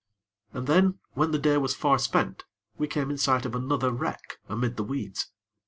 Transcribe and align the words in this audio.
And 0.51 0.65
then, 0.65 0.97
when 1.13 1.29
the 1.29 1.37
day 1.37 1.57
was 1.57 1.75
far 1.75 1.99
spent, 1.99 2.43
we 2.75 2.87
came 2.87 3.11
in 3.11 3.19
sight 3.19 3.45
of 3.45 3.53
another 3.53 3.91
wreck 3.91 4.39
amid 4.49 4.75
the 4.75 4.83
weeds. 4.83 5.29